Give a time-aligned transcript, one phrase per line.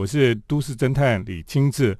[0.00, 1.94] 我是都市侦探李清志。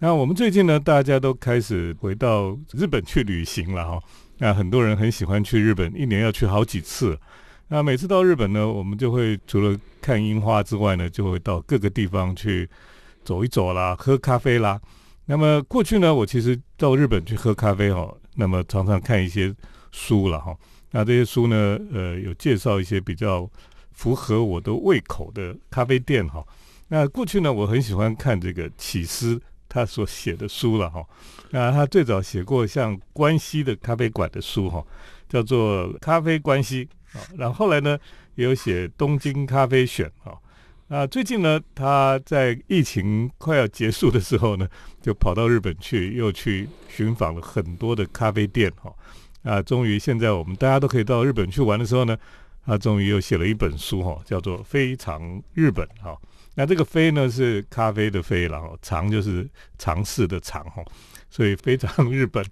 [0.00, 4.02] 那我们最近呢，大家都开始回到日本去旅行了哈。
[4.38, 7.16] 那很多人很喜欢去日本，一年要去好几次。
[7.68, 12.68] 那每次到日本呢，我们就会除了看樱花之外呢，就会到各个地方去
[13.22, 14.80] 走一走啦，喝咖啡啦。
[15.26, 19.54] 那么过去呢，我其实到日本去喝咖啡哈，那么常常看一些
[19.92, 20.52] 书了哈。
[20.90, 23.48] 那这些书呢，呃，有介绍一些比较
[23.92, 26.44] 符合我的胃口的咖啡店哈。
[26.88, 31.04] 那过去呢，我很喜欢看这个启司他所写的书了哈。
[31.50, 34.84] 那他最早写过像关西的咖啡馆的书哈，
[35.28, 36.88] 叫做《咖啡关西》
[37.18, 37.20] 啊。
[37.36, 37.98] 然后后来呢，
[38.36, 40.38] 也有写《东京咖啡选》啊。
[40.88, 44.68] 那最近呢，他在疫情快要结束的时候呢，
[45.02, 48.94] 就跑到日本去，又去寻访了很多的咖啡店哈。
[49.42, 52.16] 啊，终于现在我们大家都可以到日本去玩的时候呢，
[52.64, 56.16] 他终于又写了一本书哈，叫做《非常日本》哈。
[56.56, 60.82] 那这个“非”呢是咖啡的“非”了哈，“尝”就是尝试的“尝”哈。
[61.28, 62.42] 所以非常日本，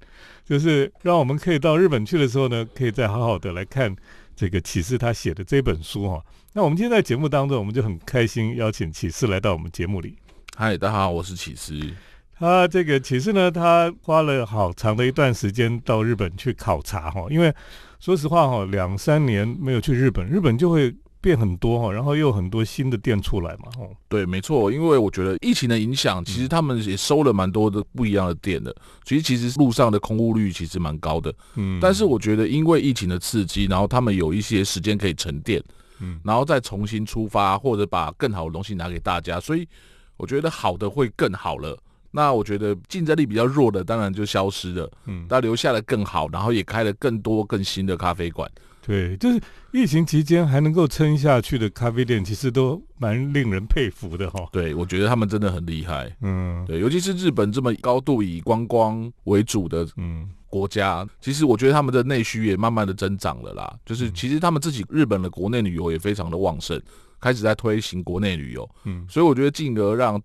[0.45, 3.95] 就是让我们可以到日本去的时候呢，可以再好好的来看
[4.37, 6.23] 这个启示他写的这本书哈。
[6.53, 10.19] 那我们今天在节目当中，我们就很开心邀请启示来到我们节目里。
[10.55, 11.95] 嗨，大家好，我是启示。
[12.36, 17.55] 他这个启示呢，他花了好长的一段时间到日本去考察哈，因为
[18.01, 23.70] 说实话哈，两三年没有去日本，日本就会变很多哈，然后又有很多新的店出来嘛。
[23.78, 28.75] 哦，对，没错，因为我觉得疫情的影响，其实他们也收了蛮多的不一样的店的，
[29.06, 31.34] 所以其实路上的空屋率其实蛮高的。
[31.55, 35.62] 嗯，但是我觉得因为疫情的刺激，然后他们有一些时间可以沉淀。
[36.00, 39.67] 嗯，然后再重新出发，或者把更好的东西拿给大家，所以
[40.19, 41.78] 我觉得好的会更好了。
[42.11, 44.91] 那我觉得竞争力比较弱的，当然就消失了。
[45.06, 48.50] 嗯，但留下了更好，然后也开了更多更新的咖啡馆。
[48.87, 49.41] 对，就是
[49.73, 54.47] 疫情期间还能够撑下去的咖啡店，其实都蛮令人佩服的哈。
[54.53, 56.15] 对，我觉得他们真的很厉害。
[56.21, 60.29] 嗯，对，尤其是日本这么高度以观光为主的，嗯。
[60.55, 66.81] 国家其实我觉得他们的内需也慢慢的增长了啦，就是其实他们自己日本的国内旅游也非常的旺盛，
[67.20, 70.23] 开始在推行国内旅游，嗯，所以我觉得进而让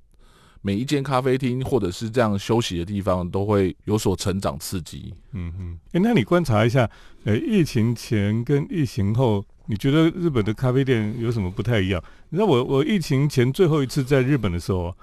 [0.61, 6.89] 每一间咖啡厅或者是这样休息的地方都会有所成长刺激，嗯哼，哎，那你观察一下，
[7.23, 12.03] 呃，疫情前跟疫情后，你觉得日本的咖啡店有什么不太一样？
[12.29, 14.95] 你知道我我疫情前最后一次在日本的时候，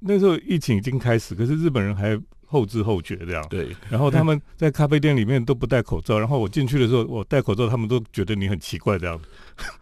[0.00, 2.20] 那时候疫情已经开始，可是日本人还。
[2.44, 3.74] 后知后觉这样，对。
[3.88, 9.18] 然后他们在咖啡店里面都不戴口罩，然后我进去的时候，我戴口罩，他们都觉得你很奇怪这样。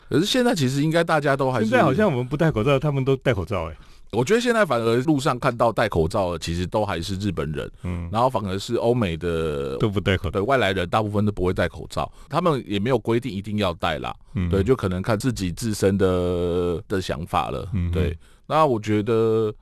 [0.09, 3.77] 可是现在其实应该大家都还是现在好像我们不戴口罩，他们都戴口罩哎。
[4.13, 8.09] 我觉得现在反而路上看到戴口罩的，其实都还是日本人，嗯。
[8.13, 14.49] 然后反而是欧美的都不戴口罩，对外来人大部分都不会戴口罩，他们也没有规定一定要戴啦，嗯。
[14.49, 17.91] 对，就可能看自己自身的的想法了，嗯。
[17.91, 18.17] 对，
[18.47, 19.55] 那我觉得。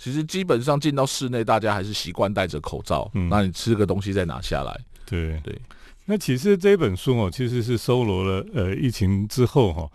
[0.00, 3.10] 其实基本上进到室内，大家还是习惯戴着口罩。
[3.14, 4.80] 嗯，那你吃个东西再拿下来。
[5.04, 5.60] 对对。
[6.04, 9.90] 那其实这本书哦，其实是收罗了呃疫情之后哈，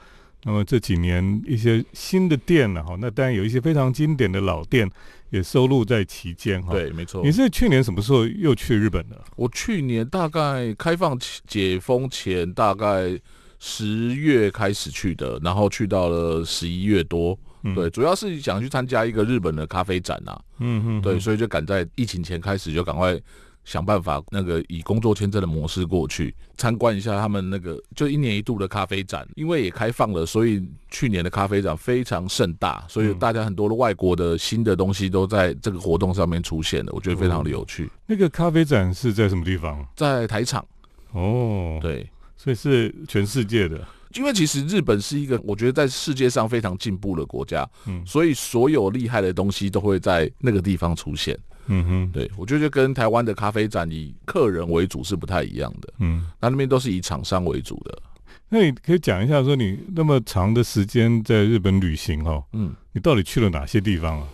[0.45, 4.89] 那么这几年一些新的店呢哈，那当然有一些非常经典的老店
[5.29, 6.73] 也收录在其间哈。
[6.73, 7.23] 对，没错。
[7.23, 9.23] 你是去年什么时候又去日本的？
[9.35, 11.17] 我去年大概开放
[11.47, 13.17] 解封前大概
[13.59, 17.37] 十月开始去的，然后去到了十一月多。
[17.73, 20.37] 对，主要是想去参加一个日本的咖啡展呐。
[20.59, 23.17] 嗯嗯，对，所以就赶在疫情前开始，就赶快
[23.63, 29.27] 想办法那个以工作签证的模式过去参观一下他们那个就一年一度的咖啡展。
[29.35, 37.89] 因为也开放了，所以去年的咖啡展非常盛大，所以大家很多的外国的新的东西都在这个活动上面出现了，我觉得非常的有趣。
[38.05, 39.85] 那个咖啡展是在什么地方？
[39.95, 40.65] 在台场。
[41.11, 43.79] 哦，对，所以是全世界的。
[44.15, 51.35] 因为其实日本是一个我觉得在世界上非常进步的国家，嗯，所以所有厉害的东西都会在那个地方出现，
[51.67, 58.01] 嗯哼，对我觉得跟台湾的咖啡展以客人为主是不太一样的，嗯，那那边都是以厂商为主的。
[58.49, 64.27] 那你可以讲一下，说你那么长的时间在日本旅行哈，嗯，你到底去了哪些地方啊？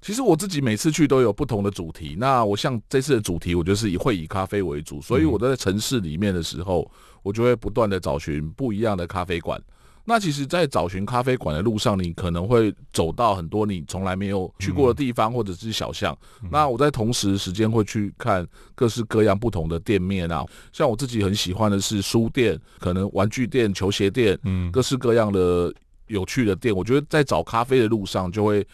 [0.00, 2.16] 其实我自己每次去都有不同的主题。
[2.18, 6.90] 那我像这次的主题，我就是以会以咖啡为主，所以我在城市里面的时候。
[7.24, 9.56] 我就会不断的找寻不一样的咖啡馆。
[10.04, 16.16] 那其实，在找寻咖啡馆的路上，你可能会走到很多你从来没有去过的地方，或者是小巷。
[16.50, 20.44] 那我在同时时间会去看各式各样不同的店面啊。
[20.72, 25.72] 像我自己很喜欢的是书店，可能玩具店、球鞋店，嗯，各式各样的
[26.08, 26.74] 有趣的店。
[26.74, 28.66] 我觉得在找咖啡的路上，就会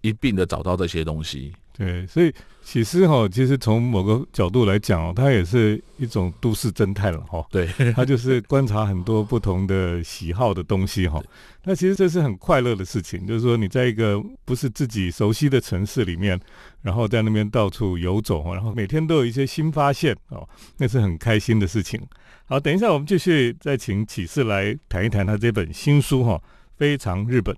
[0.00, 1.52] 一并的找到这些东西。
[1.72, 7.44] 对，所以启司哈，其实从某个角度来讲哦，它也是一种都市侦探了哈。
[7.50, 11.20] 对， 他就是观察很多不同的喜好的东西哈。
[11.64, 16.40] 那其实这是很快乐的事情，就是说你在一个不是自己熟悉的城市里面，
[16.80, 20.48] 然后在那边到处游走，然后每天都有一些新发现哦，
[20.78, 22.00] 那是很开心的事情。
[22.46, 26.40] 好，等一下我们继续再请启示来谈一谈他这本新书哈，
[26.76, 27.56] 非常日本。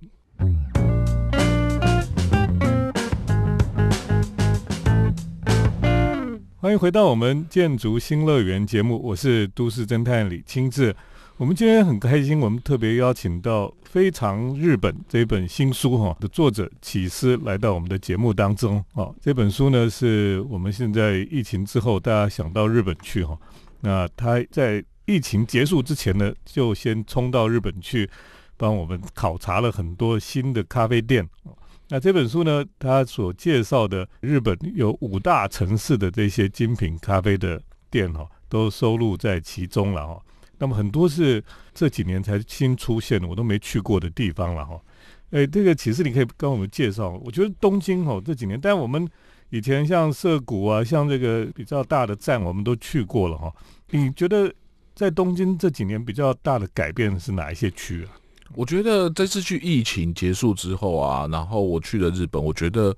[6.65, 10.97] 欢迎回到我们建筑新乐园节目，我是都市侦探李清志。
[11.37, 19.11] 我们今天很开心，我们特别邀请到《非常日本》这本新书哈的作者启思来到我们的节目当中啊。
[19.21, 23.39] 这本书呢，是我们现在疫情之后，大家想到日本去哈。
[23.83, 28.09] 那他在疫情结束之前呢，就先冲到日本去，
[28.57, 31.29] 帮我们考察了很多新的咖啡店。
[31.89, 37.61] 那这本书呢，他所介绍的日本有五大城市的这些精品咖啡的
[37.91, 40.21] 店哈，都收录在其中了哈。
[40.57, 41.43] 那么很多是
[41.75, 44.81] 这几年才新出现的，我都没去过的地方了哈。
[45.31, 47.11] 哎，这个其实你可以跟我们介绍。
[47.25, 49.07] 我觉得东京哈这几年，但我们
[49.51, 53.53] 以前像涩谷啊，像这个比较大的站，我们都去过了哈。
[53.91, 54.53] 你觉得
[54.95, 58.17] 在东京这几年比较大的改变是哪一些区啊？
[58.57, 62.97] 我觉得这次去疫情结束之后啊，然后我去了日本，我觉得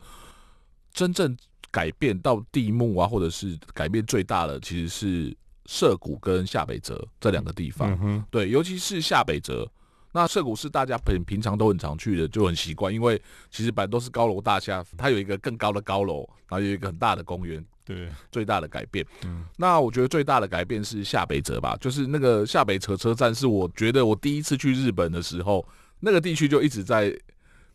[0.92, 1.36] 真正
[1.70, 5.36] 改变到地目啊，或者是改变最大的，其实是
[5.66, 8.24] 涩谷跟下北泽这两个地方。
[8.30, 9.68] 对，尤其是下北泽。
[10.12, 13.20] 那涩谷是大家平平常都很常去的，就很习惯，因为
[13.50, 17.62] 其实本来都是高楼大厦，它有一个更高的高楼，然后有一个很大的公园。
[17.86, 19.06] 对，最大的改变。
[19.24, 25.66] 嗯，那我觉得最大的改变是下北泽吧，就是那个下北泽车站，是我觉得我第一次去日本的时候，
[26.00, 27.16] 那个地区就一直在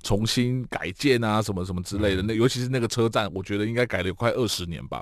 [0.03, 2.21] 重新改建啊，什么什么之类的。
[2.21, 5.01] 那尤其是那个车站，我觉得应该改了有快二十年吧。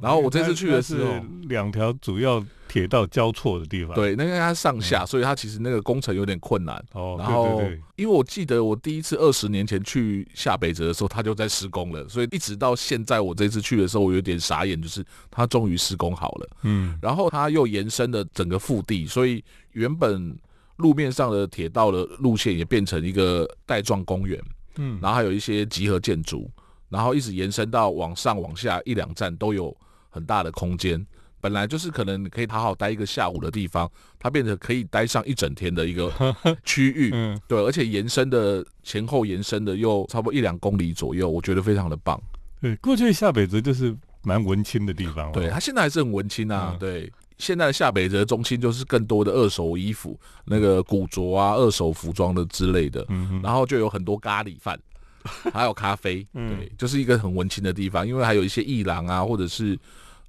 [0.00, 6.76] 然后我这次去的是两条主要铁道交错的地方，对，那个它上下，所以它其实那个工程有点困难。
[6.92, 7.62] 哦，然后
[7.94, 16.48] 因为我记得我第一次二十年前去下北泽的时候，它就在施工了，所以一直到现在我这次去的时候，我有点傻眼，就是它终于施工好了。
[16.64, 20.36] 嗯，然后它又延伸了整个腹地，所以原本
[20.76, 24.38] 路面上的铁道的路线也变成一个带状公园。
[24.76, 26.50] 嗯，然后还有一些集合建筑，
[26.90, 29.74] 然后一直延伸到往上往下一两站都有。
[30.16, 31.06] 很大的空间，
[31.42, 36.10] 本来就是可能你可以好好待一个下午的地方，它变成可以待上一整天的一个
[36.64, 37.10] 区域。
[37.12, 42.18] 嗯，对，而且延伸的前后延伸的又差不多一两公里左右，我觉得非常的棒。
[42.62, 45.30] 对，过去下北泽就是蛮文青的地方。
[45.30, 46.74] 对，它现在还是很文青啊。
[46.80, 53.04] 对，现在的下北泽中心就是更多的二手衣服、那个古着啊、二手服装的之类的。
[53.10, 54.80] 嗯然后就有很多咖喱饭。
[55.52, 59.76] 还有咖啡， 对，就是一个很文青的地方，因为还有一些艺廊啊，或者是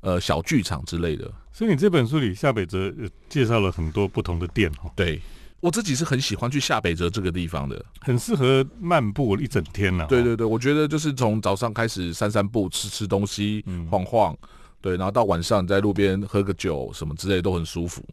[0.01, 1.31] 呃小剧场之类的。
[1.51, 2.93] 所以你这本书里夏北泽
[3.27, 4.91] 介绍了很多不同的店哈。
[4.95, 5.19] 对
[5.59, 10.05] 我自己是很喜欢去下北泽这个地方的，很适合漫步一整天呢。
[10.07, 14.37] 对对对，我觉得就是从早上开始散散步、吃吃东西、晃晃，
[14.81, 18.03] 对，然后到晚上在路边喝个酒什么之类都很舒服。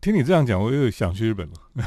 [0.00, 1.84] 听你这样讲，我又想去日本了。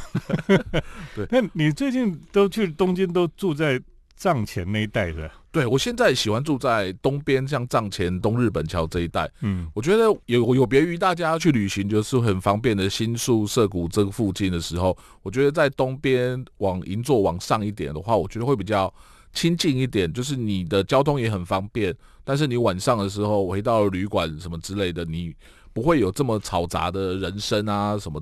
[1.16, 3.82] 对，那你最近都去东京，都住在？
[4.26, 9.30] 藏前那一带的，对我现在喜欢住在东边，像藏前、东日本桥这一带。
[9.42, 18.92] 嗯，我觉得有有别于大家去旅行就是很方便的新宿、涩谷这附近的时候，我觉得在东边往银座往上一点的话，我觉得会比较
[19.32, 21.96] 亲近一点，就是你的交通也很方便。
[22.24, 25.36] 但是你晚上的时候回到旅馆什么之类的，你
[25.72, 28.20] 不会有这么嘈杂的人声啊什么，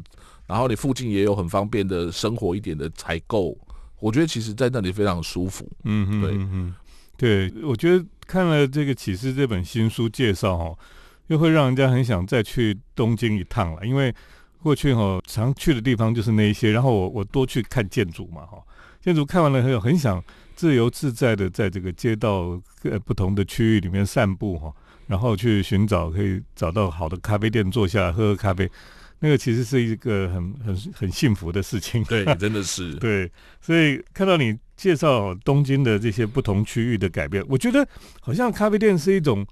[0.47, 3.57] 然后你附近也有很方便的生活一点的采购。
[4.03, 5.65] 我觉得其实，在那里非常舒服。
[5.85, 6.75] 嗯嗯，对，嗯，
[7.49, 10.75] 对，我觉得看了这个启示这本新书介绍哈，
[11.27, 13.85] 又会让人家很想再去东京一趟了。
[13.85, 14.13] 因为
[14.61, 18.61] 过去哈常去的地方就是那一些，然后我我多去看建筑嘛哈，
[19.01, 20.21] 建筑看完了以后很想
[20.53, 24.73] 自由自在的在这个街道呃不同的区域里面散步哈，
[25.07, 28.69] 然后去寻找可以找到好的咖啡店坐下来喝喝咖啡。
[29.23, 33.31] 那个其实是一个很很很幸福的事情，对， 真的是对。
[33.61, 37.87] 所以看到你介绍东京的这些不同区域的改变，我觉得
[38.19, 39.47] 好像咖啡店是一种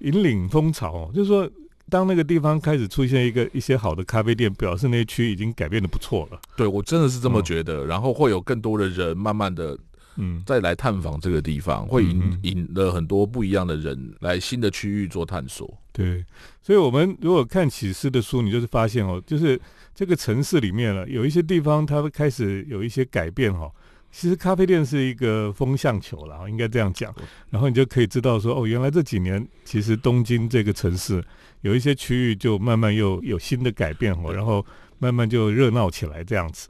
[0.00, 1.50] 引领风潮，就是说，
[1.88, 6.38] 当那个地方开始出现一个一些好的咖啡店，表示那些区已经改变的不错了。
[6.54, 9.78] 对我真的是这么觉得，然后会有更多的人慢慢的。
[10.16, 15.76] 嗯，再来探访这个地方，会引引了很多不一样的人来新的区域做探索。
[15.96, 16.26] 对，
[16.60, 19.58] 所以，我们如果看启示的书，你就是发现哦，就是
[19.94, 23.70] 这个城市里面了，有一些地方它会开始有一些改变哈，
[24.10, 27.14] 其实咖啡店是一个风向球了，应该这样讲。
[27.50, 31.24] 然后你就可以知道说，哦，原来这几年其实东京这个城市
[31.60, 34.66] 有一些区域就慢慢又有新的改变哦，然后
[34.98, 36.68] 慢慢就热闹起来这样子。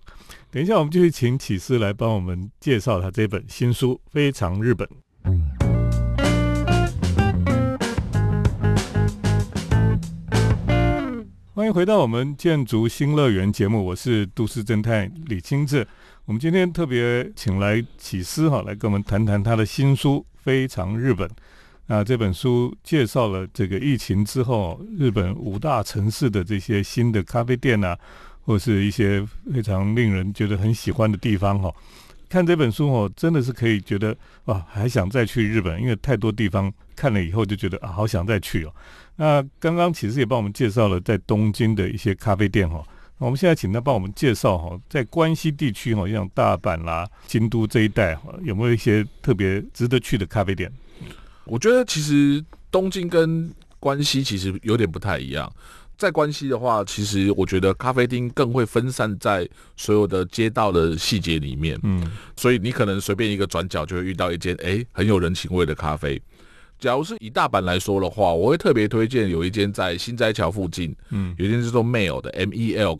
[0.50, 4.87] 等一下，我们就去请启示来帮我们介绍他这本新书《非常日本》。
[11.64, 15.88] 欢迎回到我们建筑新乐园节目，我是都市侦探李清志。
[16.26, 21.26] 我们今天特别请来启思哈，来跟我们谈谈他的新书《非常日本》。
[21.87, 27.99] 那这本书介绍了这个疫情之后日本五大城市的这些新的咖啡店啊，
[28.42, 31.73] 或是一些非常令人觉得很喜欢的地方哈。
[32.28, 38.75] 看这本书哦，真的是可以觉得哇，还想再去日本，因为太多地方看了以后就觉得啊，好想再去哦。
[39.16, 42.85] 那刚刚其实也帮我们介绍了在东京的一些咖啡店哈。
[43.18, 50.71] 我们现在请他帮我们介绍哈，在关西地区哈，像大阪啦、京都这一带哈，有没有一些特别值得去的咖啡店？
[51.44, 55.50] 我觉得其实东京跟关西其实有点不太一样。
[55.97, 61.78] 在关西的话，其实我觉得咖啡厅更会分散在所有的街道的细节里面。
[61.85, 62.04] 嗯，
[62.37, 66.21] 所以你可能随便一个转角就会遇到一间哎很有人情味的咖啡。
[66.78, 72.99] 假如是以大阪来说的话，我会特别推荐有一间在新斋桥附近，嗯，有一间叫做 Mel 的 M E L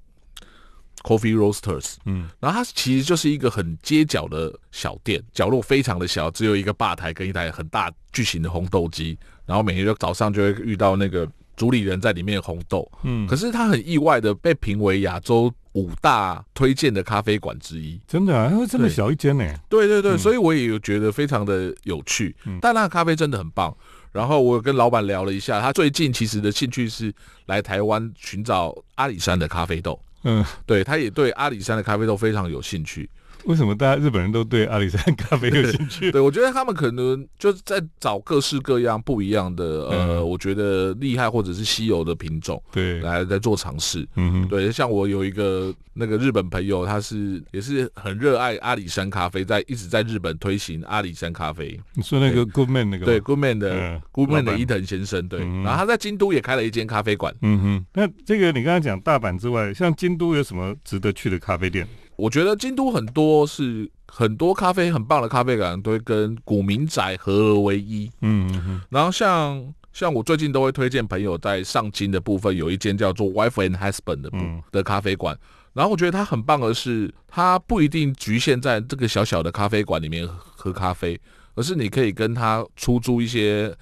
[1.02, 15.52] Coffee Roasters，嗯，然后它其实就是一个很街角的小店，角落非常的小，只有一个吧台跟一台很大巨型的红豆机，然后每天就早上就会遇到那个主理人在里面红豆，嗯，可是他很意外的被评为亚洲。
[15.75, 19.45] 五大推荐的咖啡馆之一，真的啊，这么小一间呢？
[19.69, 22.35] 对对对，所以我也有觉得非常的有趣。
[22.61, 23.76] 但那个咖啡真的很棒。
[24.12, 27.12] 然后我跟老板聊了一下，他最近其实的兴趣是
[27.47, 30.00] 来台湾寻找阿里山的咖啡豆。
[30.23, 33.11] 嗯，对，他也对阿里山的咖啡豆非常有兴趣。
[33.47, 36.11] 为什么大家日本人都对阿里山咖啡有兴趣？
[36.13, 44.07] 对我觉得他们可能就是在找各式各样不一样的呃，我觉得厉害或者是稀有的品种，对，来在做尝试。
[44.17, 51.79] 嗯，对，像我有一个那个日本朋友，他是也是很热爱阿里山咖啡，在一直在日本推行阿里山咖啡。
[51.95, 57.35] 你说那个 Goodman 那个对 Goodman 的 Goodman 的伊藤先生，对，然后他在京都也开了一间咖啡馆。
[57.43, 61.87] 嗯哼，那这个你刚才讲大阪之外，像京都有什么值得去的咖啡店？
[62.16, 74.30] 我觉得京都很多是很多咖啡很棒的咖啡馆都会跟古民宅合而为一，嗯，然后像像我最近都会推荐朋友在上京的部分有一间叫做 Wife and Husband 的
[74.71, 75.37] 的咖啡馆，
[75.73, 81.21] 然后我觉得它很棒的是，它不一定局限在这个小小的咖啡馆里面喝咖啡，
[81.54, 83.75] 而是你可以跟他出租一些。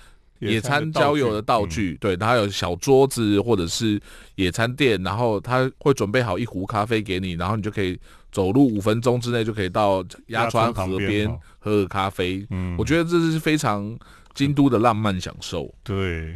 [0.44, 4.02] 野餐交友的道具，对，然后有小桌子或者是
[4.34, 7.96] 野餐垫，然后他会准备好一壶咖啡给你，然后你就可以
[8.32, 12.44] 走路五分钟之内就可以到鸭川河边喝个咖啡。
[12.50, 13.96] 嗯，我觉得这是非常
[14.34, 15.72] 京都的浪漫享受。
[15.84, 16.34] 对，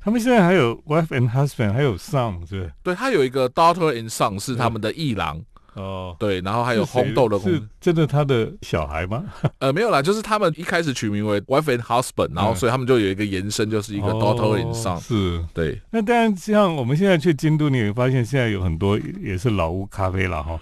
[0.00, 5.40] 他们现在还有 wife and husband，还有 son，对，对他有一个 daughter and son 是他们的艺郎。
[5.74, 9.22] 哦，对，然后还有红豆的，是真的他的小孩吗？
[9.60, 14.98] 呃，没有啦，就是他们一开始取名为 wife and husband，然后所以他们就有一个延伸，就是一个 daughter and son。
[14.98, 15.80] 是，对。
[15.92, 20.58] 那当然，像我们现在去京都，你会发现现在有很多也是老屋咖啡了哈。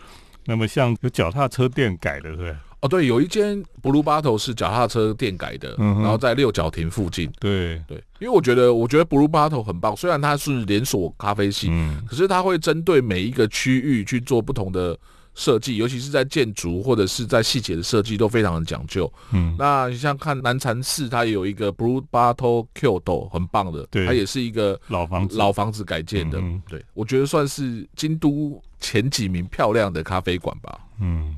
[0.47, 2.55] 那么像有脚踏车店改的，对。
[2.81, 7.33] 哦，对，有一间 Blue Bottle 是脚踏车店改的，嗯然后在六角亭附近。
[7.41, 14.97] 对对，因为我觉得，我觉得 Blue Bottle 很棒，虽然它是连锁咖啡系，嗯可是它会针对每一个区域去做不同的
[15.37, 19.13] 设计，尤其是在建筑或者是在细节的设计都非常的讲究。
[19.33, 22.67] 嗯，那你像看南禅寺，它有一个 Blue Bottle
[23.05, 26.43] 豆，很棒的，对，它也是一个老房子老房子改建的。
[26.69, 30.81] 对，我觉得算是京都前几名漂亮的咖啡馆吧。
[31.01, 31.37] 嗯。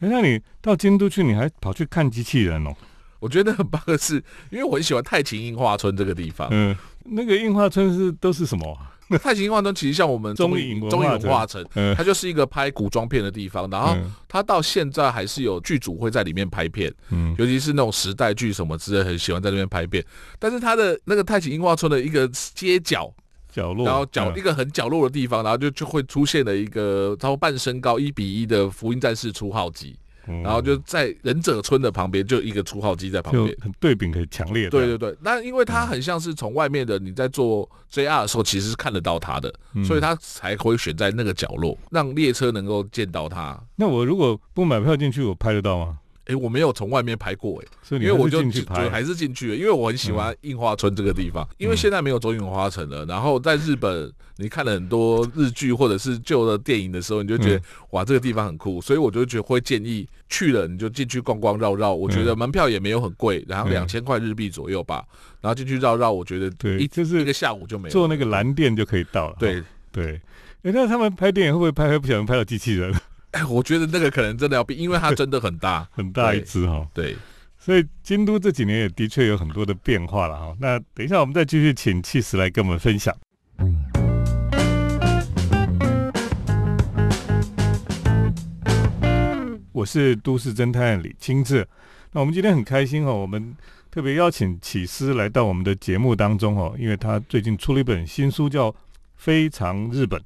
[0.00, 2.74] 哎，那你到京都去，你还跑去看机器人哦？
[3.20, 4.16] 我觉得很棒的是，
[4.50, 6.48] 因为我很喜欢太秦樱花村这个地方。
[6.50, 8.78] 嗯，那个樱花村是都是什么？
[9.18, 11.64] 太晴樱花村其实像我们中影中影文化城，
[11.96, 13.68] 它就是一个拍古装片的地方。
[13.70, 13.96] 然后
[14.28, 20.04] 它到现在还是有剧组会在里面拍片，嗯，尤其是那种时代剧什么之类，很喜欢在那边拍片。
[20.38, 23.12] 但是它的那个太晴樱花村的一个街角。
[23.52, 29.98] 角落，然后角一个很角落的地方，然后就就会出现了一个超半身高一比一的福音战士初号机，
[30.42, 34.68] 然后就在忍者村的旁边就一个初号机在旁边，很对比很强烈。
[34.70, 39.52] 对对对，那因为它很像是从外面的你在做 JR 的时候，其实是看得到它的，
[39.84, 43.60] 所以它才会选在那个角落，让列车能够见到它。
[43.76, 45.98] 那我如果不买票进去，我拍得到吗？
[46.30, 53.04] 哎，我没有从外面拍过，哎，因为我就进去拍，还是进去了，因为我很喜欢樱花村这个地方，因为现在没有中樱花城了。
[53.06, 61.92] 然后在日本，你看了很多日剧或者是旧的电影的时候，你就觉得哇，这个地方很酷，所以我就觉得会建议去了你就进去逛逛绕绕。
[61.92, 65.04] 我觉得门票也没有很贵，然后两千块日币左右吧，
[65.40, 69.36] 然后进去绕绕，我觉得对，就是一个下午就没坐那个蓝电就可以到了。
[69.38, 70.20] 对对，
[70.62, 72.94] 哎，那他们拍电影会不会拍拍不小心拍到机器人？
[73.32, 76.84] 哎，我觉得那个可能真的要比，因为它真的很大， 很大一只哈。
[76.92, 77.16] 对，
[77.56, 80.56] 所以京都这几年也的确有很多的变化了哈。
[80.58, 83.14] 那等一下我们再继续请气实来跟我们分享。
[89.72, 91.66] 我是都市侦探李清志。
[92.12, 93.56] 那我们今天很开心哦，我们
[93.92, 98.72] 特别邀请启思来到我们的节目当中哦，因为他最近出了一本新书，叫
[99.14, 100.20] 《非常日本》。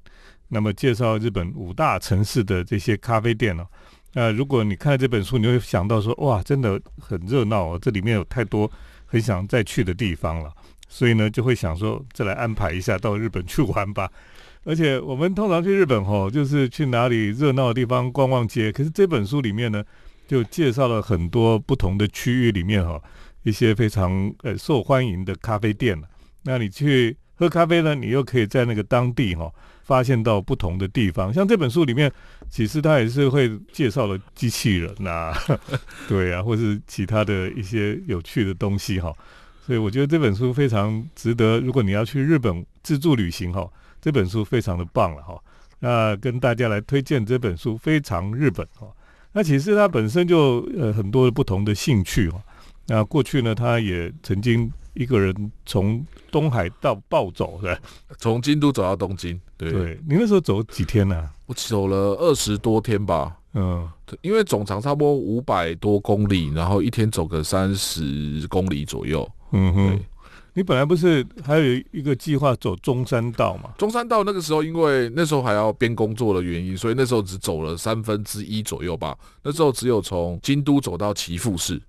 [0.54, 3.66] 那么介绍日本五大城市的这些咖啡店呢？
[4.12, 8.70] 那如果你看了这本书，你会想到说，哇，真的很热闹哦，这里面有太多
[9.04, 10.52] 很想再去的地方了。
[10.88, 14.08] 所以呢，就会想说，再来安排一下到日本去玩吧。
[14.62, 18.70] 而且我们通常去日本吼，就是去哪里热闹的地方逛逛街。
[18.70, 19.84] 可是这本书里面呢，
[20.28, 23.02] 就介绍了很多不同的区域里面哈，
[23.42, 26.00] 一些非常呃受欢迎的咖啡店
[26.44, 29.50] 那你去喝咖啡呢，你又可以在那个当地哈。
[29.84, 32.10] 发现到不同的地方，像这本书里面，
[32.48, 35.30] 其实他也是会介绍了机器人呐，
[36.08, 39.12] 对啊，或是其他的一些有趣的东西哈。
[39.66, 45.38] 所以我觉得这本书非常值得，如果你要去日本自助旅行哈，这本书非常的棒了哈。
[45.80, 48.88] 那跟大家来推荐这本书《非常日本》哈。
[49.32, 52.42] 那其实他本身就呃很多不同的兴趣哈。
[52.86, 54.72] 那过去呢，他也曾经。
[54.94, 57.76] 一个人从东海到暴走，对？
[58.18, 59.70] 从京都走到东京，对。
[59.70, 61.30] 对，你那时候走几天呢？
[61.46, 63.36] 我走了二十多天吧。
[63.54, 63.88] 嗯，
[64.22, 69.28] 因为总长差不多五百多公里，然后一天走个三十公里左右。
[69.52, 70.00] 嗯哼。
[70.56, 73.70] 你本来不是还有一个计划走中山道嘛？
[73.76, 79.18] 中山道那个时候，因为那时候还要边工作的原因，所以那时候只走了三分之一左右吧。
[79.42, 81.82] 那时候只有从京都走到岐阜市。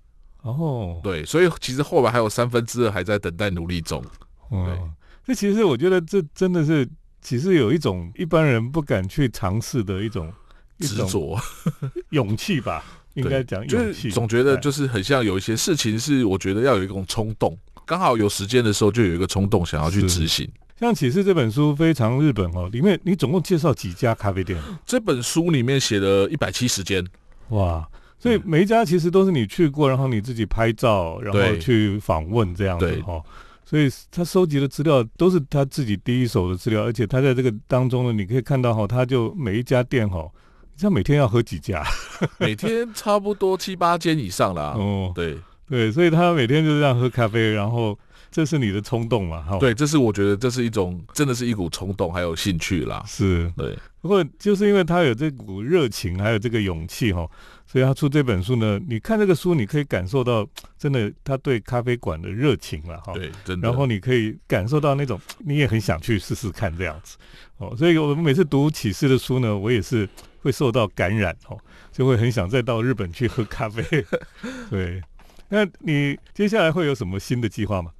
[0.46, 4.00] 哦，对，所以其实后来还有三分之二还在等待努力中。
[4.48, 4.78] 对，
[5.26, 6.88] 这其实我觉得这真的是，
[7.20, 10.32] 其实有一种一般人不敢去尝试的一种
[10.78, 11.36] 执着、
[12.10, 12.84] 勇气吧，
[13.14, 14.08] 应该讲勇气。
[14.08, 20.48] 总觉得就是很像有一些事情是，我觉得要有一种冲动，刚好有时间的时候就有一个冲动想要去执行。
[20.78, 24.62] 像启示这本书非常日本哦，里面你总共介绍几家咖啡店？
[24.86, 27.04] 这本书里面写了一百七十间，
[27.48, 27.88] 哇。
[28.26, 33.22] 所以每一家其实都是你去过，然后你自己拍照，然后去访问这样子哈。
[33.64, 40.28] 所以他收集的资料都是他自己第一手的资料，而且他在这个当中呢，你可以看到哈，他就每一家店哈，
[40.76, 41.84] 像每天要喝几家，
[42.38, 44.74] 每天差不多七八间以上啦。
[44.76, 45.36] 哦，对
[45.68, 47.98] 对，所以他每天就这样喝咖啡，然后
[48.30, 49.42] 这是你的冲动嘛？
[49.42, 53.02] 哈，对，这是我觉得这是一种真的是一股冲动还有兴趣啦。
[53.04, 57.28] 是对，不过就是因为他有这股热情，还有这个勇气哈。
[57.76, 63.12] 所以他出这本书呢，你看这个书，你可以感受到真的他对咖啡馆的热情了哈。
[63.12, 63.68] 对，真的。
[63.68, 67.18] 然后你可以感受到那种你也很想去试试看这样子
[67.58, 67.76] 哦。
[67.76, 70.08] 所以我们每次读启示的书呢，我也是
[70.40, 71.58] 会受到感染哦，
[71.92, 73.84] 就会很想再到日本去喝咖啡。
[74.70, 75.02] 对，
[75.50, 77.90] 那你接下来会有什么新的计划吗？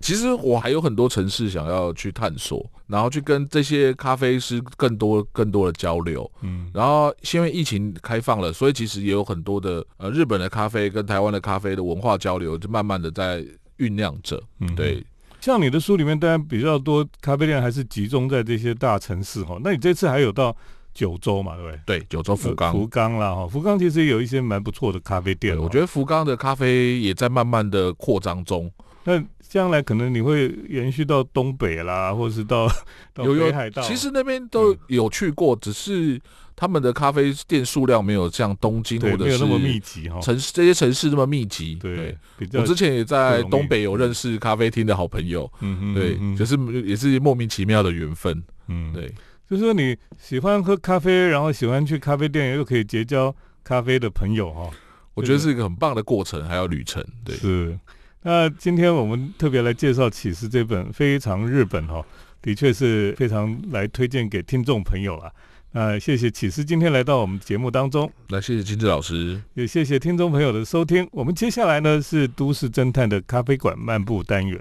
[0.00, 6.30] 其实我还有很多城市想要去探索，然后去跟这些咖啡师更多更多的交流。
[6.42, 13.42] 嗯，然后因为疫情开放了，所以其实也有很多的呃日本的咖啡跟台湾的咖啡的文化交流，就慢慢的在
[13.78, 14.42] 酝酿着。
[14.60, 15.04] 嗯，对。
[15.40, 20.56] 像你的书里面当然比较多咖啡店还是集中在这些大城市哈，那你这次还有到
[20.94, 21.54] 九州嘛？
[21.56, 21.98] 对不对？
[21.98, 22.72] 对，九州福冈。
[22.72, 25.54] 福冈啦哈，福冈其实有一些蛮不错的咖啡店。
[25.58, 28.70] 我觉得福冈的咖啡也在慢慢的扩张中。
[29.04, 29.22] 那
[29.54, 32.66] 将来可能你会延续到东北啦，或者是到
[33.14, 33.80] 到北海道。
[33.82, 36.20] 其实那边都有去过，只是
[36.56, 41.76] 他们的咖啡店数量没有像东京或者是那么密集哈，城市这些城市那么密集。
[41.76, 42.18] 对，
[42.54, 45.48] 我之前也在东北有认识咖啡厅的好朋友。
[45.60, 48.42] 嗯哼，对，就是也是莫名其妙的缘分。
[48.66, 49.06] 嗯，对，
[49.48, 54.68] 就是说你喜欢喝咖啡，然后喜欢去咖啡店，又可以结交咖啡的朋友哈。
[55.14, 57.00] 我觉得是一个很棒的过程，还有旅程。
[57.24, 57.78] 对，是。
[58.26, 62.02] 那今天我们特别来介绍《启示》这本非常日本哈，
[62.40, 65.30] 的确是非常来推荐给听众朋友啊。
[65.72, 71.06] 那谢谢启示今天来到我们节目当中，来谢谢金志老师，也谢谢听众朋友的收听。
[71.12, 74.58] 我们接下来呢是都市侦探的咖啡馆漫步单元，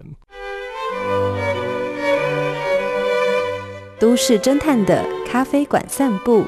[3.98, 6.46] 都市侦探的咖啡馆散步。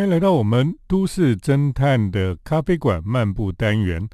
[0.00, 4.08] 欢迎来到我们都市侦探的咖啡馆漫步单元。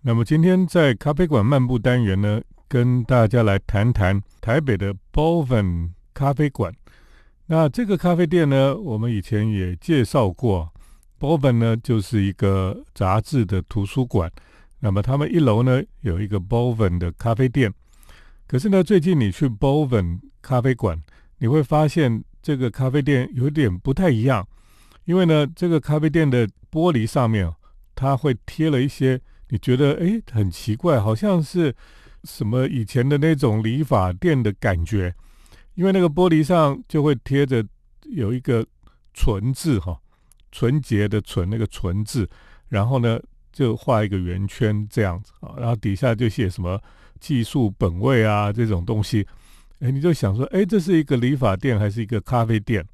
[0.00, 6.72] 那么今天在咖啡馆漫步单元呢，跟大家来谈谈台北的 Boven 咖啡馆。
[7.44, 10.72] 那这个咖啡店呢，我们以前也介绍过。
[11.20, 14.32] Boven 呢，就是一个杂志的图书馆。
[14.80, 17.70] 那么他们一楼呢，有一个 Boven 的咖啡店。
[18.46, 20.98] 可是呢，最近你去 Boven 咖啡馆，
[21.36, 24.48] 你会发现这个咖啡店有点不太一样。
[25.08, 27.50] 因为呢，这个咖啡店的玻璃上面，
[27.94, 29.18] 它会贴了一些
[29.48, 31.74] 你觉得诶很奇怪，好像是
[32.24, 35.14] 什么以前的那种理发店的感觉。
[35.76, 37.64] 因为那个玻璃上就会贴着
[38.02, 38.66] 有一个
[39.14, 39.98] “纯”字哈，
[40.52, 42.28] 纯洁的“纯”那个“纯”字，
[42.68, 43.18] 然后呢
[43.50, 46.78] 就画一个圆圈这样子啊，然后底下就写什么
[47.18, 49.26] 技术本位啊这种东西。
[49.78, 52.84] 哎，你就想说，哎，这是一个理发店还是一个咖啡店？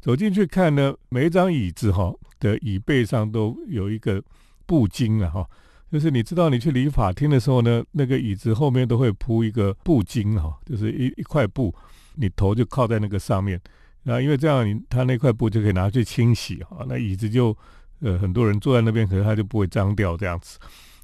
[0.00, 4.22] 走进去看呢，每一张椅子哈的椅背上都有一个
[4.64, 5.50] 布巾啊哈，
[5.90, 11.74] 就是你知道你去理发厅的时候呢，那个椅子后面都会铺一个布巾哈，就是一一块布，
[12.14, 13.60] 你头就靠在那个上面，
[14.04, 17.56] 啊，因为这样你他那块布就可以拿去清洗哈，那椅子就
[18.00, 20.58] 呃很多人坐在那边，可能他就不会脏掉这样子。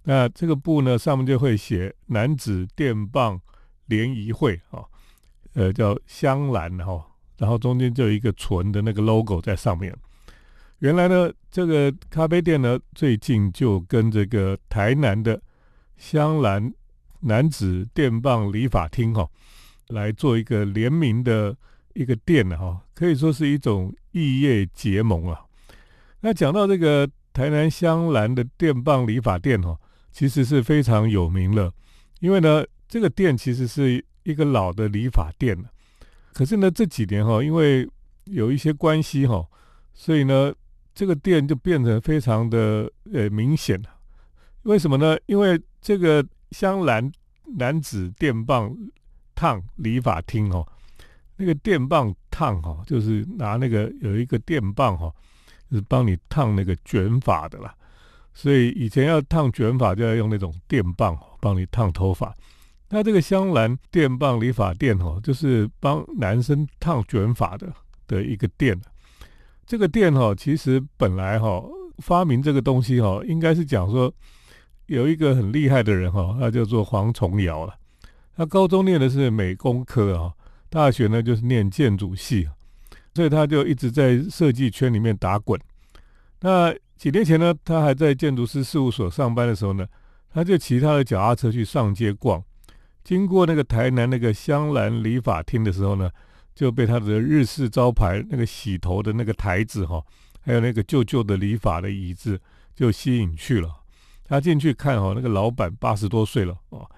[0.04, 3.40] 那这个布呢上面就会写男子电棒
[3.86, 4.84] 联谊会啊，
[5.54, 7.06] 呃叫香兰哈。
[7.42, 9.92] 然后中间就有一个纯的那个 logo 在上面。
[10.78, 15.42] 原来呢，这个咖啡店呢，最近就跟这个台南的
[15.96, 16.72] 香兰
[17.18, 19.28] 男子电棒理发厅哈，
[19.88, 21.56] 来做一个联名的
[21.94, 25.40] 一个店哈，可以说是一种异业结盟啊。
[26.20, 29.76] 那讲到这个台南香兰的电棒理发店哈，
[30.12, 31.72] 其实是非常有名了，
[32.20, 35.71] 因为呢，这个店其实是一个老的理发店了。
[36.32, 37.88] 可是呢，这几年哈，因为
[38.24, 39.46] 有一些关系哈，
[39.92, 40.52] 所以呢，
[40.94, 43.88] 这个店就变得非常的呃明显了。
[44.62, 45.16] 为什么呢？
[45.26, 47.10] 因为这个香兰
[47.56, 48.74] 男子电棒
[49.34, 50.66] 烫理发厅哦，
[51.36, 55.12] 那个电棒烫哈，就是拿那个有一个电棒哈，
[55.70, 57.74] 就是帮你烫那个卷发的啦。
[58.34, 62.34] 所以以前要烫卷发就要用那种电棒帮你烫头发。
[62.94, 67.72] 那这个香兰电棒理发店哦，就是帮男生烫卷发的
[68.06, 68.78] 的一个店。
[69.64, 71.64] 这个店哈，其实本来哈
[72.00, 74.12] 发明这个东西哈，应该是讲说
[74.88, 77.74] 有一个很厉害的人哈，他叫做黄崇尧了。
[78.36, 80.30] 他高中念的是美工科啊，
[80.68, 82.46] 大学呢就是念建筑系，
[83.14, 85.58] 所以他就一直在设计圈里面打滚。
[86.40, 89.86] 那几年前呢，他还在建筑师事务所上班的时候呢，
[90.34, 92.44] 他就骑他的脚踏车去上街逛。
[93.04, 96.10] 经过那个台南那个香兰理发厅的时候呢，
[96.54, 100.02] 就被他的日式招牌那个洗头的那个台子哈，
[100.40, 102.40] 还有那个旧旧的理发的椅子
[102.74, 103.68] 就吸引去了。
[104.24, 106.88] 他进去看哦，那个老板八十多岁了哦，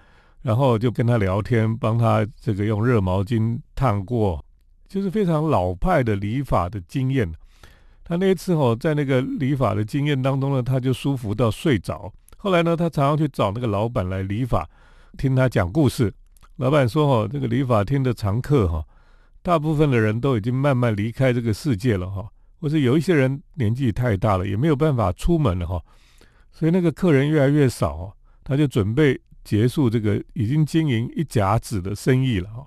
[0.43, 4.45] 然后就跟他聊天，帮他这个用热毛巾烫过，
[4.87, 7.33] 就是非常老派的理发的经验。
[8.03, 12.13] 他那一次哦，在那个理发的经验当中呢，他就舒服到睡着。
[12.37, 14.69] 后来呢，他常常去找那个老板来理发。
[15.15, 16.13] 听他讲故事，
[16.57, 18.85] 老板说：“哈，这个理发厅的常客哈，
[19.41, 22.27] 大部分的人都已经慢慢离开这个世界了哈，
[22.59, 25.81] 或是有一些人年纪太大了，也没有办法出门了哈，
[26.51, 32.65] 所以那个客人越来越少，他就准备结束这个已经经营一甲子的生意了哈。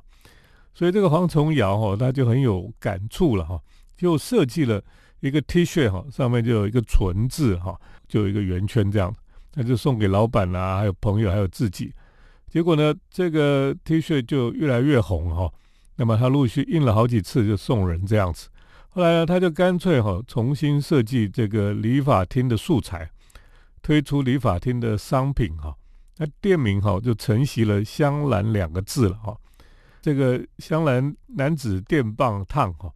[0.75, 3.61] 所以这个黄崇尧哈，他就很有感触了哈，
[3.97, 4.83] 就设计了
[5.21, 9.15] 一个 T 恤哈，上面就有一个纯字哈，就有一个圆圈这样，
[9.53, 11.93] 他就送给老板啦，还有朋友，还有自己。”
[12.51, 15.53] 结果呢，这个 T 恤就越来越红哈。
[15.97, 18.49] 那么他陆续印了好几次，就送人这样子。
[18.89, 23.11] 后来呢，他就干脆哈重新设计这个理发厅的素材，
[23.83, 25.77] 推出理发厅的商品哈。
[26.17, 29.37] 那店名哈就承袭了“香兰”两个字了哈。
[30.01, 32.91] 这个香兰男子电棒烫哈。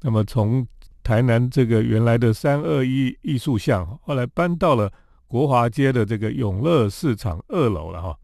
[0.00, 0.66] 那么从
[1.02, 4.90] 台南这个原来的三二一艺术巷，后来搬到了
[5.26, 8.16] 国华街的这个永乐市场二楼了哈。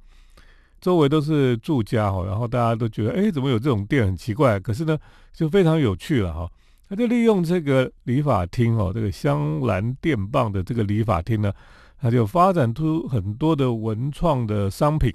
[0.81, 4.59] 周围都是住家哈，然后大家都觉得，哎，怎么有这种店很奇怪？
[4.59, 4.99] 可是呢，
[5.33, 6.51] 就非常有趣了哈。
[6.89, 11.53] 他就利用这个理发厅哦，这个香兰电棒的这个理发厅呢，
[12.01, 15.15] 他就发展出很多的文创的商品。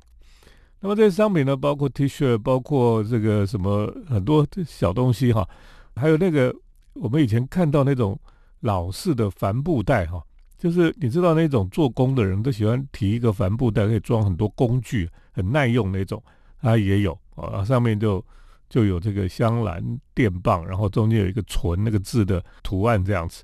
[0.79, 5.47] 那么这些商品呢，包括 T 恤，包括这个什么很多小东西哈，
[5.95, 6.55] 还有那个
[6.93, 8.17] 我们以前看到那种
[8.59, 10.23] 老式的帆布袋哈。
[10.57, 16.21] 就是你知道那种做工的人都喜欢提一个帆布袋，可以装很多工具，很耐用那种，
[16.61, 18.23] 它也有啊，上面就
[18.69, 23.43] 就有这个香兰电棒，然后中间有一个纯那个字的图案这样子。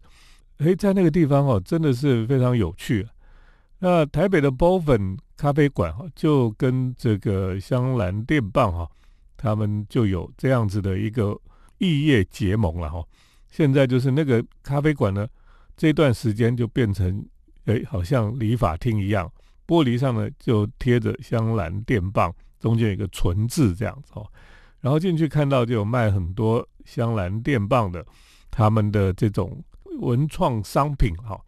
[0.58, 3.08] 诶，在那个地方哦，真的是非常有趣。
[3.80, 8.88] 那台北的 Boven 咖啡馆哈，就跟这个香兰电棒哈，
[9.36, 11.36] 他们就有这样子的一个
[11.80, 13.04] 异业结盟了哈。
[13.50, 15.28] 现在就是那个咖啡馆呢，
[15.82, 17.26] 这段时间就变成
[17.66, 19.28] 哎，好像理发厅一样，
[19.66, 24.24] 玻璃上呢就贴着香兰电棒，中间有一个纯字这样子哦。
[24.80, 28.06] 然后进去看到就有卖很多香兰电棒的，
[28.52, 29.60] 他们的这种
[30.02, 31.42] 文创商品哈，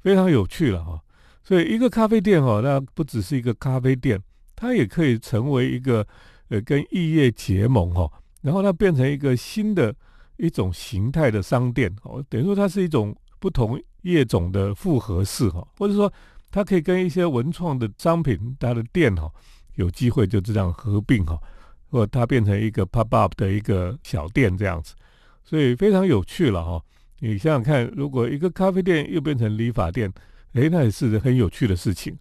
[0.00, 1.00] 非常有趣了哈。
[1.44, 4.20] 所以一个咖啡店哈，那不只是一个咖啡店，
[4.56, 6.04] 它也可以成为一个
[6.48, 8.10] 呃跟异业结盟哈，
[8.42, 9.94] 然后它变成一个新的
[10.38, 16.12] 一种形态的商店哦，等于说它是一种不同业种的复合式哈，或者说
[16.52, 19.28] 它可以跟一些文创的商品它的店哈
[19.74, 21.36] 有机会就这样合并哈，
[21.90, 24.94] 或它变成一个 pop up 的一个小店这样子，
[25.42, 26.80] 所以非常有趣了哈。
[27.18, 30.12] 你想想看，如果一个咖啡店又变成理发店。
[30.54, 32.18] 诶，那也是很有趣的事情。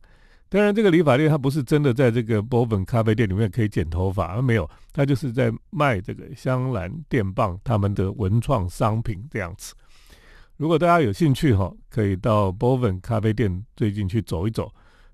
[0.49, 9.73] 当然，这个理发店它不是真的在这个波本咖啡店里面可以剪头发，而没有，它就是在卖这个香兰电棒他们的文创商品这样子。
[10.59, 14.69] 如果大家有兴趣哈，可以到波本咖啡店最近去走一走，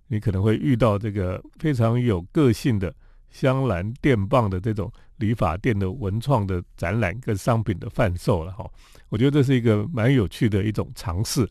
[0.07, 2.91] 你可能会遇到这个非常有个性的
[3.29, 8.67] 香兰电棒的这种理发店的文创的展览跟商品的贩售了哈。
[9.09, 11.47] 我觉得这是一个蛮有趣的一种尝试。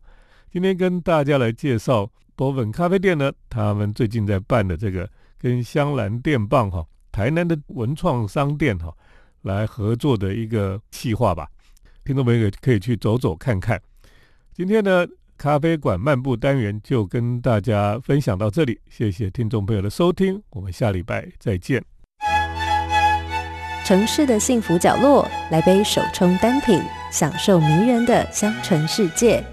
[0.51, 8.93] 今天跟大家来介绍波本咖啡店呢，他们最近在办的这个跟香兰电棒哈，台南的文创商店哈，
[9.43, 11.49] 来合作的一个计划吧。
[12.05, 13.81] 听众朋友也可以去走走看看。
[14.53, 15.07] 今天呢，
[15.39, 21.83] 咖啡馆漫步单元就跟大家分享到这里，谢谢听众朋友的收听，我们下礼拜再见。
[23.85, 29.45] 城市的幸福角落，来杯手冲单品，享受迷人的香醇世界。